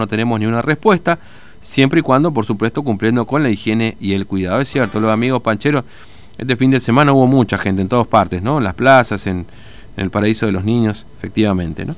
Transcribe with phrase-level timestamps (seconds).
[0.00, 1.18] no tenemos ni una respuesta,
[1.60, 4.60] siempre y cuando, por supuesto, cumpliendo con la higiene y el cuidado.
[4.60, 5.82] Es cierto, los amigos pancheros,
[6.38, 8.58] este fin de semana hubo mucha gente en todas partes, ¿no?
[8.58, 9.44] En las plazas, en,
[9.96, 11.96] el paraíso de los niños, efectivamente, ¿no?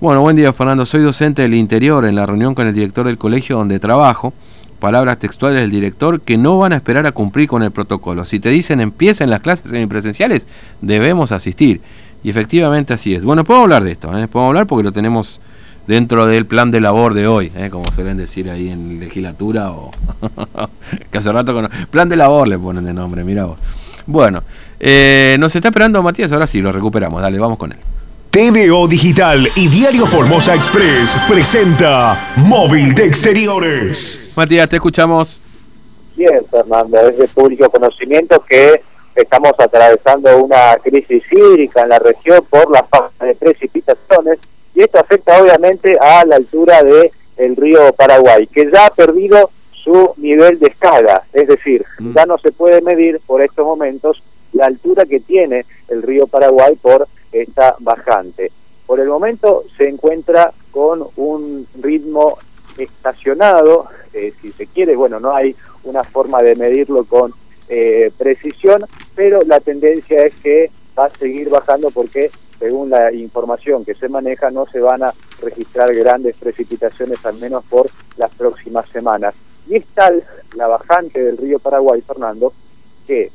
[0.00, 3.18] Bueno, buen día Fernando, soy docente del interior en la reunión con el director del
[3.18, 4.32] colegio donde trabajo.
[4.80, 8.24] Palabras textuales del director que no van a esperar a cumplir con el protocolo.
[8.24, 10.48] Si te dicen empiecen las clases semipresenciales,
[10.80, 11.82] debemos asistir.
[12.24, 13.24] Y efectivamente así es.
[13.24, 14.26] Bueno, podemos hablar de esto, ¿eh?
[14.26, 15.40] podemos hablar porque lo tenemos
[15.88, 17.70] dentro del plan de labor de hoy, ¿eh?
[17.70, 19.90] como suelen decir ahí en legislatura o
[21.10, 23.58] que hace rato con plan de labor le ponen de nombre, mira vos.
[24.04, 24.42] Bueno,
[24.78, 27.78] eh, nos está esperando Matías, ahora sí, lo recuperamos, dale, vamos con él.
[28.30, 34.34] TVO Digital y Diario Formosa Express presenta Móvil de Exteriores.
[34.36, 35.40] Matías, te escuchamos.
[36.14, 38.82] Bien, Fernando, es de público conocimiento que
[39.14, 44.38] estamos atravesando una crisis hídrica en la región por la falta de precipitaciones
[44.78, 49.50] y esto afecta obviamente a la altura del el río Paraguay, que ya ha perdido
[49.72, 52.14] su nivel de escala, es decir, mm.
[52.14, 54.22] ya no se puede medir por estos momentos
[54.52, 58.52] la altura que tiene el río Paraguay por esta bajante.
[58.86, 62.38] Por el momento se encuentra con un ritmo
[62.76, 67.34] estacionado, eh, si se quiere, bueno, no hay una forma de medirlo con
[67.68, 73.84] eh, precisión, pero la tendencia es que va a seguir bajando porque según la información
[73.84, 78.88] que se maneja, no se van a registrar grandes precipitaciones, al menos por las próximas
[78.88, 79.34] semanas.
[79.68, 80.24] Y es tal
[80.56, 82.52] la bajante del río Paraguay, Fernando,
[83.06, 83.30] que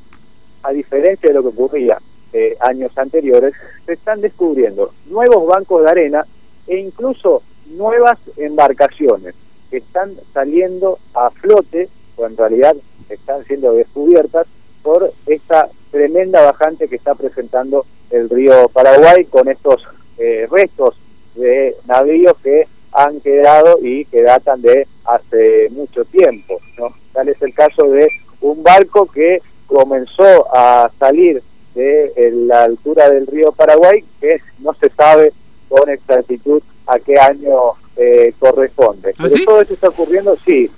[0.63, 1.99] a diferencia de lo que ocurría
[2.35, 3.53] eh, años anteriores,
[3.85, 6.25] se están descubriendo nuevos bancos de arena
[6.65, 9.35] e incluso nuevas embarcaciones
[9.69, 12.75] que están saliendo a flote, o en realidad
[13.09, 14.47] están siendo descubiertas
[14.81, 19.83] por esta tremenda bajante que está presentando el río Paraguay con estos
[20.17, 20.95] eh, restos
[21.35, 26.59] de navíos que han quedado y que datan de hace mucho tiempo.
[26.77, 26.93] ¿no?
[27.11, 28.07] Tal es el caso de
[28.41, 31.41] un barco que comenzó a salir
[31.73, 35.33] de la altura del río Paraguay, que no se sabe
[35.67, 39.15] con exactitud a qué año eh, corresponde.
[39.17, 40.69] ¿Ah, Pero todo eso está ocurriendo, sí.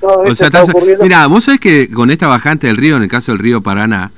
[0.00, 1.02] Todo eso está ocurriendo.
[1.02, 4.12] Mira, vos sabés que con esta bajante del río, en el caso del río Paraná,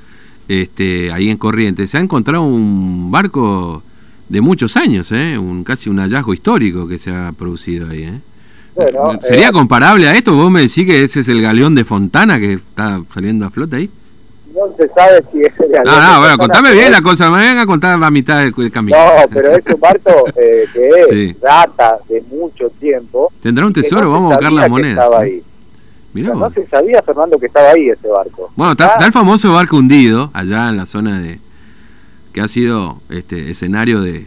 [0.47, 3.83] este, ahí en Corrientes, se ha encontrado un barco
[4.29, 5.37] de muchos años, ¿eh?
[5.37, 8.03] un, casi un hallazgo histórico que se ha producido ahí.
[8.03, 8.19] ¿eh?
[9.23, 10.35] ¿Sería eh, comparable a esto?
[10.35, 13.75] ¿Vos me decís que ese es el galeón de Fontana que está saliendo a flote
[13.75, 13.89] ahí?
[14.53, 15.87] No se sabe si es el galeón.
[15.87, 18.97] Ah, no, bueno, contame bien la cosa, me vengan a contar la mitad del camino.
[18.97, 23.31] No, pero es un barco eh, que data de mucho tiempo.
[23.41, 24.11] ¿Tendrá un tesoro?
[24.11, 25.09] Vamos a buscar las monedas.
[25.17, 25.43] Ahí
[26.23, 28.51] no se sabía, Fernando, que estaba ahí ese barco.
[28.55, 31.39] Bueno, está, el famoso barco hundido, allá en la zona de...
[32.33, 34.25] que ha sido este escenario de,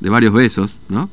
[0.00, 1.08] de varios besos, ¿no?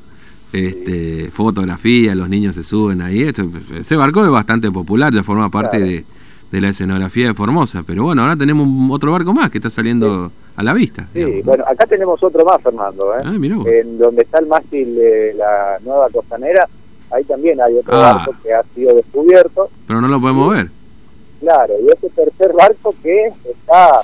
[0.54, 3.24] Este, fotografía, los niños se suben ahí.
[3.24, 6.06] ese barco es bastante popular, ya forma parte de,
[6.52, 7.84] de, la escenografía de Formosa.
[7.88, 11.08] Pero bueno, ahora tenemos otro barco más que está saliendo a la vista.
[11.14, 13.14] Sí, bueno, acá tenemos otro más, Fernando.
[13.16, 13.22] ¿eh?
[13.24, 16.68] Ah, en donde está el mástil de la nueva costanera,
[17.12, 18.14] ahí también hay otro ah.
[18.14, 19.70] barco que ha sido descubierto.
[19.88, 20.70] Pero no lo podemos ver.
[21.40, 24.02] Claro, y este tercer barco que está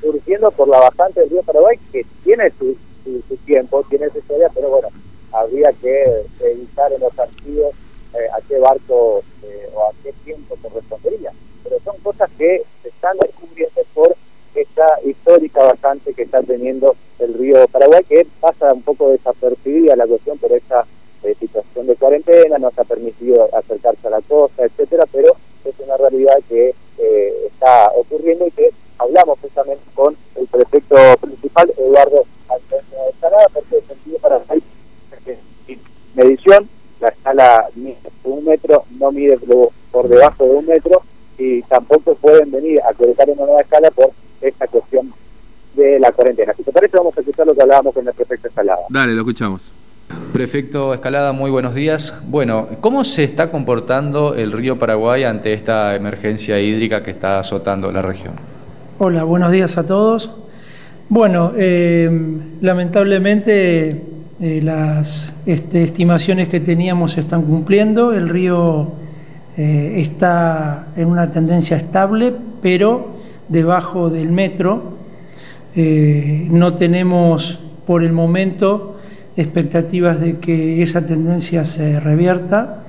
[0.00, 4.50] surgiendo por la bajante del río Paraguay, que tiene su, su, tiempo, tiene su historia,
[4.54, 4.88] pero bueno,
[5.32, 7.74] habría que revisar en los archivos
[8.14, 11.30] eh, a qué barco eh, o a qué tiempo correspondería.
[11.62, 14.16] Pero son cosas que se están descubriendo por
[14.54, 20.06] esta histórica bajante que está teniendo el río Paraguay, que pasa un poco desapercibida la
[20.06, 20.86] cuestión por esta
[21.30, 25.74] de situación de cuarentena, no se ha permitido acercarse a la costa, etcétera, pero es
[25.78, 32.24] una realidad que eh, está ocurriendo y que hablamos precisamente con el prefecto principal, Eduardo
[32.48, 34.60] Antonio Escalada, porque el sentido para hacer
[36.14, 36.68] medición,
[37.00, 39.38] la escala mide un metro, no mide
[39.90, 41.02] por debajo de un metro
[41.38, 45.12] y tampoco pueden venir a colocar una nueva escala por esta cuestión
[45.74, 46.52] de la cuarentena.
[46.54, 48.82] Si te parece, vamos a escuchar lo que hablábamos con el prefecto Escalada.
[48.90, 49.74] Dale, lo escuchamos.
[50.32, 52.14] Prefecto Escalada, muy buenos días.
[52.28, 57.90] Bueno, ¿cómo se está comportando el río Paraguay ante esta emergencia hídrica que está azotando
[57.90, 58.34] la región?
[58.98, 60.30] Hola, buenos días a todos.
[61.08, 62.08] Bueno, eh,
[62.60, 64.02] lamentablemente
[64.40, 68.12] eh, las este, estimaciones que teníamos se están cumpliendo.
[68.12, 68.92] El río
[69.56, 72.32] eh, está en una tendencia estable,
[72.62, 73.16] pero
[73.48, 74.98] debajo del metro.
[75.74, 78.99] no tenemos por el momento
[79.36, 82.82] expectativas de que esa tendencia se revierta,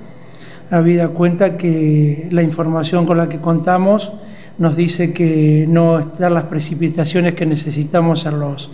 [0.69, 4.11] habida cuenta que la información con la que contamos
[4.57, 8.69] nos dice que no están las precipitaciones que necesitamos en, los,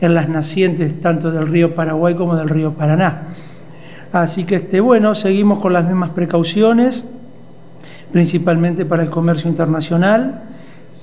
[0.00, 3.22] en las nacientes tanto del río Paraguay como del río Paraná.
[4.12, 7.04] Así que este, bueno, seguimos con las mismas precauciones,
[8.12, 10.44] principalmente para el comercio internacional.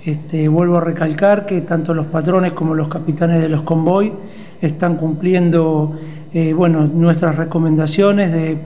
[0.05, 4.13] Este, vuelvo a recalcar que tanto los patrones como los capitanes de los convoy
[4.61, 5.97] están cumpliendo
[6.33, 8.57] eh, bueno, nuestras recomendaciones de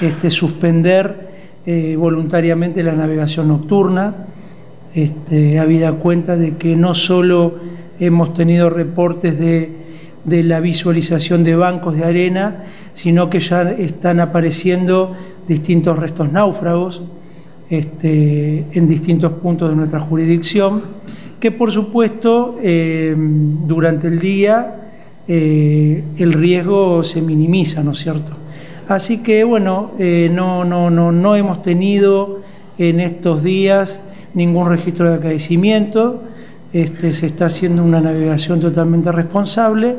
[0.00, 1.30] este, suspender
[1.64, 4.26] eh, voluntariamente la navegación nocturna,
[4.94, 7.54] este, habida cuenta de que no solo
[8.00, 9.80] hemos tenido reportes de,
[10.24, 12.64] la visualización de bancos de arena,
[12.94, 15.14] sino que ya están apareciendo
[15.46, 17.02] distintos restos náufragos
[17.70, 20.82] este, en distintos puntos de nuestra jurisdicción,
[21.38, 24.81] que por supuesto eh, durante el día
[25.28, 28.32] eh, el riesgo se minimiza, ¿no es cierto?
[28.88, 32.40] Así que bueno, eh, no, no, no, no hemos tenido
[32.78, 34.00] en estos días
[34.34, 36.22] ningún registro de acaecimiento,
[36.72, 39.96] este, se está haciendo una navegación totalmente responsable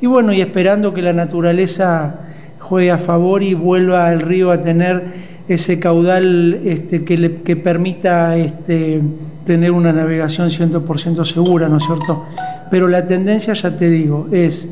[0.00, 2.20] y bueno, y esperando que la naturaleza
[2.58, 5.04] juegue a favor y vuelva el río a tener
[5.48, 9.00] ese caudal este, que, le, permita este,
[9.44, 12.24] tener una navegación 100% segura, ¿no es cierto?
[12.70, 14.68] Pero la tendencia, ya te digo, es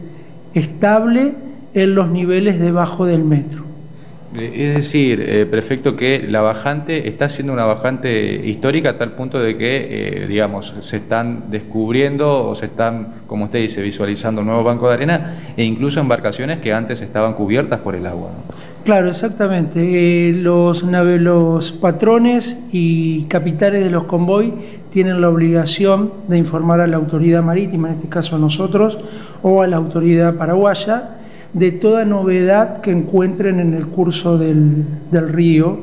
[0.55, 1.35] estable
[1.75, 3.69] en los niveles debajo del metro.
[4.37, 9.41] Es decir, eh, prefecto, que la bajante está siendo una bajante histórica a tal punto
[9.41, 14.49] de que, eh, digamos, se están descubriendo o se están, como usted dice, visualizando un
[14.49, 18.31] nuevo banco de arena e incluso embarcaciones que antes estaban cubiertas por el agua.
[18.85, 20.29] Claro, exactamente.
[20.29, 24.55] Eh, los, los patrones y capitanes de los convoy
[24.91, 28.99] tienen la obligación de informar a la autoridad marítima, en este caso a nosotros,
[29.43, 31.17] o a la autoridad paraguaya,
[31.53, 35.79] de toda novedad que encuentren en el curso del, río,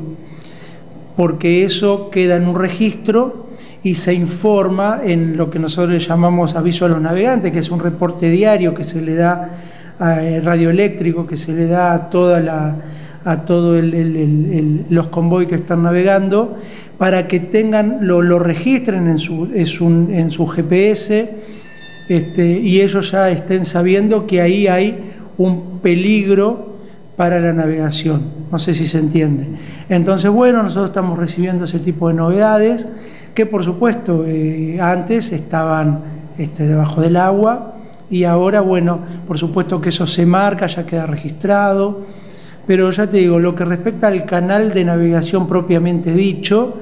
[1.15, 3.47] porque eso queda en un registro
[3.83, 7.79] y se informa en lo que nosotros llamamos aviso a los navegantes, que es un
[7.79, 9.49] reporte diario que se le da
[9.99, 12.75] radioeléctrico, que se le da a toda la
[13.25, 13.83] a todos
[14.89, 16.57] los convoy que están navegando,
[16.99, 21.35] para que tengan, lo, lo registren en su, en su GPS
[22.07, 24.97] este, y ellos ya estén sabiendo que ahí hay
[25.37, 26.75] un peligro
[27.17, 28.21] para la navegación.
[28.51, 29.47] No sé si se entiende.
[29.89, 32.85] Entonces, bueno, nosotros estamos recibiendo ese tipo de novedades
[33.33, 35.99] que por supuesto eh, antes estaban
[36.37, 37.74] este, debajo del agua
[38.09, 42.01] y ahora, bueno, por supuesto que eso se marca, ya queda registrado,
[42.67, 46.75] pero ya te digo, lo que respecta al canal de navegación propiamente dicho,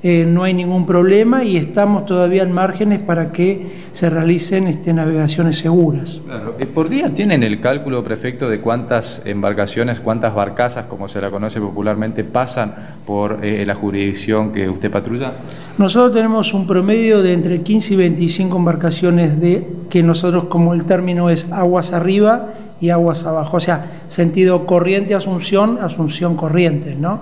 [0.00, 4.92] eh, no hay ningún problema y estamos todavía en márgenes para que se realicen este,
[4.92, 6.20] navegaciones seguras.
[6.60, 11.32] Eh, ¿Por día tienen el cálculo, prefecto, de cuántas embarcaciones, cuántas barcazas, como se la
[11.32, 12.74] conoce popularmente, pasan
[13.04, 15.32] por eh, la jurisdicción que usted patrulla?
[15.78, 20.84] Nosotros tenemos un promedio de entre 15 y 25 embarcaciones de que nosotros, como el
[20.84, 27.20] término es aguas arriba y aguas abajo, o sea, sentido corriente Asunción, Asunción corriente, ¿no?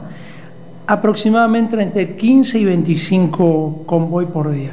[0.87, 4.73] Aproximadamente entre 15 y 25 convoy por día.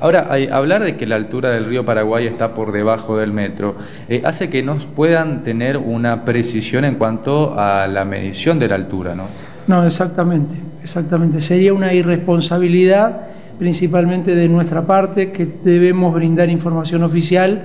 [0.00, 3.74] Ahora, hablar de que la altura del río Paraguay está por debajo del metro,
[4.08, 8.74] eh, hace que no puedan tener una precisión en cuanto a la medición de la
[8.74, 9.24] altura, ¿no?
[9.66, 11.40] No, exactamente, exactamente.
[11.40, 13.28] Sería una irresponsabilidad,
[13.58, 17.62] principalmente de nuestra parte, que debemos brindar información oficial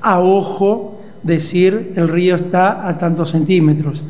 [0.00, 4.02] a ojo, decir el río está a tantos centímetros.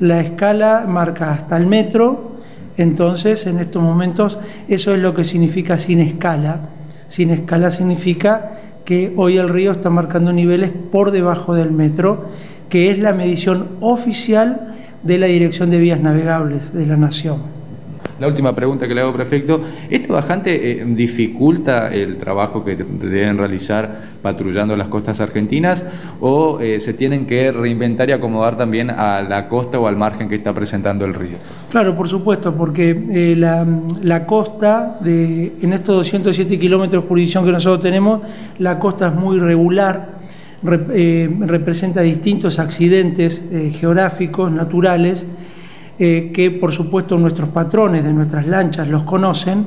[0.00, 2.31] La escala marca hasta el metro,
[2.76, 4.38] entonces, en estos momentos,
[4.68, 6.60] eso es lo que significa sin escala.
[7.08, 8.52] Sin escala significa
[8.84, 12.26] que hoy el río está marcando niveles por debajo del metro,
[12.68, 17.38] que es la medición oficial de la Dirección de Vías Navegables de la Nación.
[18.18, 19.60] La última pregunta que le hago, prefecto,
[20.12, 25.84] ¿este bajante eh, dificulta el trabajo que deben realizar patrullando las costas argentinas
[26.20, 30.28] o eh, se tienen que reinventar y acomodar también a la costa o al margen
[30.28, 31.38] que está presentando el río?
[31.70, 37.52] Claro, por supuesto, porque eh, la, costa, de, en estos 207 kilómetros de jurisdicción que
[37.52, 38.20] nosotros tenemos,
[38.58, 40.20] la costa es muy regular,
[40.62, 43.42] representa distintos accidentes
[43.72, 45.26] geográficos, naturales,
[45.98, 49.66] que por supuesto nuestros patrones de nuestras lanchas los conocen,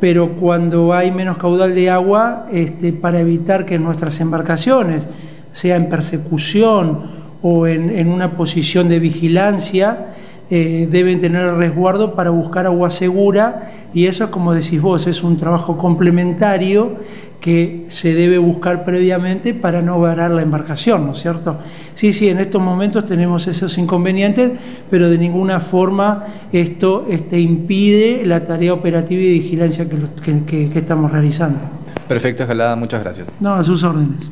[0.00, 5.06] pero cuando hay menos caudal de agua, este, para evitar que nuestras embarcaciones,
[5.52, 7.02] sea en persecución
[7.42, 10.06] o en, una posición de vigilancia,
[10.50, 15.36] eh, deben tener resguardo para buscar agua segura y eso, como decís vos, es un
[15.36, 16.96] trabajo complementario
[17.40, 21.58] que se debe buscar previamente para no varar la embarcación, ¿no es cierto?
[21.94, 24.52] Sí, sí, en estos momentos tenemos esos inconvenientes,
[24.90, 31.58] pero de ninguna forma esto este, impide la tarea operativa y vigilancia que, estamos realizando.
[32.06, 33.28] Perfecto, Escalada, muchas gracias.
[33.40, 34.30] No, a sus órdenes.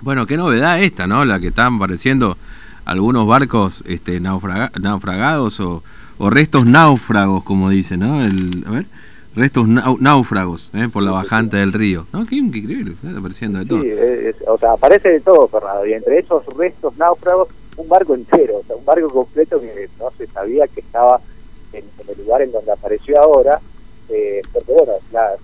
[0.00, 1.24] Bueno, qué novedad esta, ¿no?
[1.24, 2.36] La que están apareciendo
[2.84, 5.82] algunos barcos este, naufragados o,
[6.18, 8.22] restos náufragos, como dicen, ¿no?
[8.22, 8.86] El, a ver,
[9.34, 10.88] restos náufragos ¿eh?
[10.92, 12.06] por la bajante del río.
[12.12, 12.26] ¿No?
[12.26, 13.82] Qué, increíble, está apareciendo de todo.
[13.82, 13.90] Sí,
[14.46, 18.64] o sea, aparece de todo, Fernando, y entre esos restos náufragos, un barco entero, o
[18.64, 21.20] sea, un barco completo que no se sabía que estaba
[21.72, 23.60] en, el lugar en donde apareció ahora,
[24.08, 25.38] eh, porque bueno, las,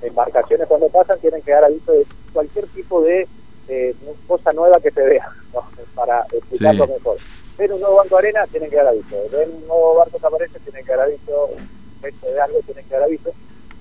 [0.00, 3.28] embarcaciones cuando pasan tienen que dar aviso de cualquier tipo de
[3.68, 3.94] eh,
[4.26, 5.28] cosa nueva que se vea,
[5.94, 7.18] para explicarlo mejor.
[7.58, 9.16] Ven un nuevo banco de arena, tienen que dar aviso.
[9.30, 11.50] Ven un nuevo barco que aparece, tienen que dar aviso.
[11.54, 11.68] Un
[12.00, 13.32] de algo, tienen que dar aviso.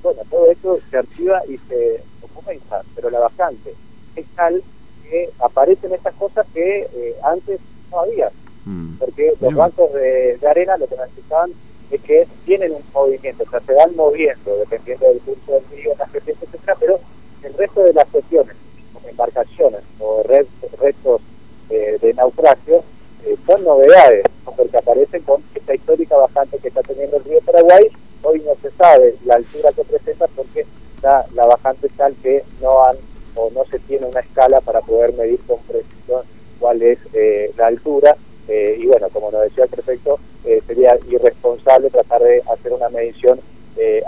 [0.03, 3.73] Bueno, todo esto se archiva y se documenta, pero la vacante
[4.15, 4.63] es tal
[5.03, 7.59] que aparecen estas cosas que eh, antes
[7.91, 8.31] no había.
[8.65, 8.97] Mm.
[8.97, 11.51] Porque los bancos de, arena lo que necesitaban
[11.89, 15.93] es que tienen un movimiento, o sea, se van moviendo dependiendo del curso del río,
[15.97, 16.99] las crecientes, etcétera, pero
[17.43, 18.55] el resto de las sesiones,
[18.93, 21.21] como embarcaciones o restos
[21.69, 22.83] eh, de naufragio,
[23.25, 27.89] eh, son novedades, porque aparecen con esta histórica bajante que está teniendo el río Paraguay.
[28.77, 30.65] Sabe la altura que presenta porque
[30.95, 32.95] está la bajante tal que no han
[33.35, 36.23] o no se tiene una escala para poder medir con precisión
[36.59, 38.15] cuál es eh, la altura.
[38.47, 40.19] y bueno, como nos decía el prefecto,
[40.65, 43.39] sería irresponsable tratar de hacer una medición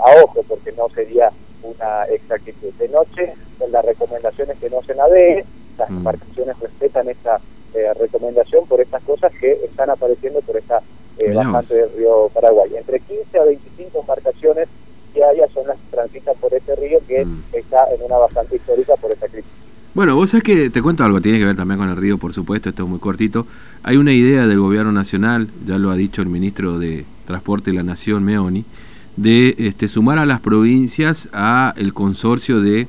[0.02, 1.30] a ojo, porque no sería
[1.62, 2.72] una exactitud.
[2.78, 3.34] De noche,
[3.70, 5.44] las recomendaciones que no se navegue,
[5.78, 5.96] las mm.
[5.98, 7.40] embarcaciones respetan esta
[7.74, 10.82] eh, recomendación por estas cosas que están apareciendo por esta
[11.18, 12.70] eh, bajante del río Paraguay.
[12.76, 14.68] Entre 15 a 25 embarcaciones
[15.12, 17.42] que haya son las que transitan por este río que mm.
[17.52, 19.50] está en una bastante histórica por esta crisis.
[19.92, 22.32] Bueno, vos sabés que te cuento algo, tiene que ver también con el río, por
[22.32, 23.46] supuesto, esto es muy cortito.
[23.82, 27.76] Hay una idea del gobierno nacional, ya lo ha dicho el ministro de Transporte de
[27.76, 28.64] la Nación, Meoni,
[29.16, 32.86] de este, sumar a las provincias a el consorcio de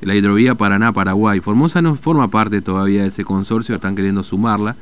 [0.00, 1.40] la hidrovía Paraná-Paraguay.
[1.40, 4.76] Formosa no forma parte todavía de ese consorcio, están queriendo sumarla.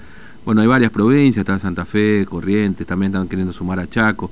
[0.45, 4.29] Bueno, hay varias provincias, está Santa Fe, Corrientes, también están queriendo sumar a Chaco.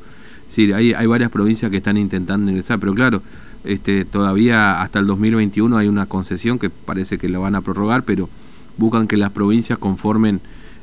[0.48, 3.22] Sí, hay, hay varias provincias que están intentando ingresar, pero claro,
[3.62, 8.02] este, todavía hasta el 2021 hay una concesión que parece que la van a prorrogar,
[8.02, 8.28] pero
[8.76, 10.40] buscan que las provincias conformen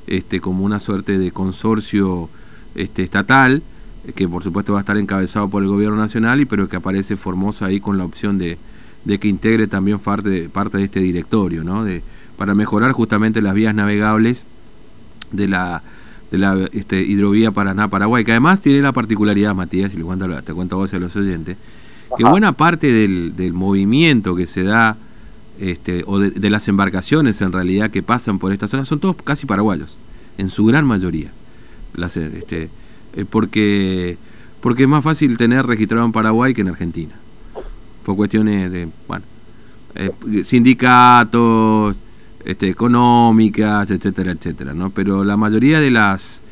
[0.07, 2.29] este, como una suerte de consorcio
[2.75, 3.61] este, estatal,
[4.15, 7.17] que por supuesto va a estar encabezado por el gobierno nacional, y pero que aparece
[7.17, 8.57] Formosa ahí con la opción de,
[9.03, 11.83] de que integre también parte parte de este directorio, ¿no?
[11.83, 12.01] De,
[12.37, 14.45] para mejorar justamente las vías navegables
[15.31, 15.81] de la,
[16.31, 20.53] de la este, hidrovía Paraná-Paraguay, que además tiene la particularidad, Matías, y lo cuento, te
[20.53, 21.57] cuento a vos y a los oyentes,
[22.17, 24.97] que buena parte del, del, movimiento que se da,
[25.59, 29.45] este, o de, las embarcaciones en realidad que pasan por esta zona, son todos casi
[29.45, 29.97] paraguayos,
[30.37, 31.31] en su gran mayoría.
[31.93, 32.69] Las, este,
[33.15, 34.17] eh, porque,
[34.61, 37.15] porque es más fácil tener registrado en Paraguay que en Argentina
[38.07, 39.25] por cuestiones de, bueno,
[39.95, 40.11] eh,
[40.45, 41.97] sindicatos,
[42.45, 44.89] este, económicas, etcétera, etcétera, ¿no?
[44.89, 46.43] Pero la mayoría de las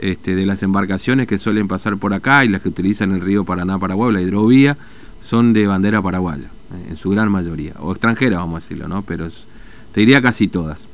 [0.00, 3.44] este, de las embarcaciones que suelen pasar por acá y las que utilizan el río
[3.44, 4.76] Paraná, Paraguay, la hidrovía,
[5.20, 9.02] son de bandera paraguaya, eh, en su gran mayoría, o extranjera, vamos a decirlo, ¿no?
[9.02, 9.26] Pero
[9.92, 10.86] te diría casi todas.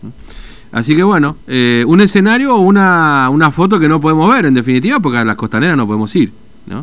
[0.73, 4.55] Así que bueno, eh, un escenario o una, una foto que no podemos ver, en
[4.55, 6.33] definitiva, porque a las costaneras no podemos ir.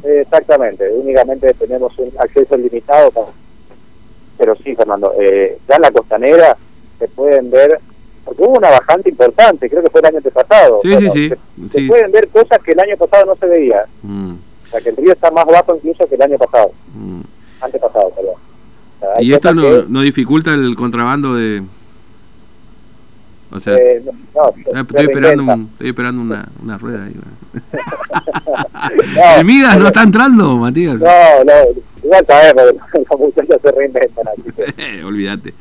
[0.03, 3.34] Exactamente, únicamente tenemos un acceso limitado,
[4.38, 6.55] pero sí, Fernando, eh, ya en la costanera
[7.01, 7.79] se pueden ver,
[8.24, 10.79] porque hubo una bajante importante, creo que fue el año pasado.
[10.84, 11.31] Sí, sí, sí.
[11.67, 13.86] Se, pueden ver cosas que el año pasado no se veía.
[14.03, 14.34] Mm.
[14.34, 16.72] O sea, que el río está más bajo incluso que el año pasado.
[16.93, 17.22] Mm.
[17.62, 18.36] Antepasado, perdón.
[19.20, 21.63] ¿Y esto no, no dificulta el contrabando de,
[23.51, 24.01] o sea, eh,
[24.39, 27.15] ah, estoy, esperando estoy, esperando una, una rueda ahí.
[29.38, 31.01] no, Midas no está entrando, Matías.
[31.01, 31.53] No, no,
[32.03, 32.63] igual sabemos,
[33.10, 34.25] los muchachos se reinventan.
[34.27, 35.53] Así Olvídate.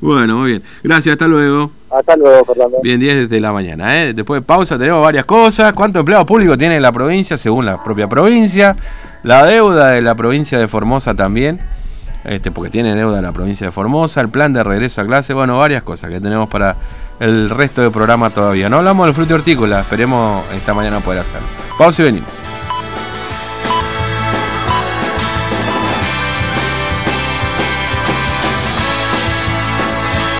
[0.00, 0.62] Bueno, muy bien.
[0.82, 1.70] Gracias, hasta luego.
[1.90, 2.78] Hasta luego, Fernando.
[2.82, 4.02] Bien, 10 desde la mañana.
[4.02, 4.12] ¿eh?
[4.14, 5.72] Después de pausa tenemos varias cosas.
[5.72, 8.76] ¿Cuánto empleo público tiene la provincia según la propia provincia?
[9.22, 11.60] La deuda de la provincia de Formosa también.
[12.24, 15.58] Este, porque tiene deuda la provincia de Formosa, el plan de regreso a clase, bueno,
[15.58, 16.74] varias cosas que tenemos para
[17.20, 18.70] el resto del programa todavía.
[18.70, 21.46] No hablamos del fruto hortícola, esperemos esta mañana poder hacerlo.
[21.78, 22.53] Pausa y venimos.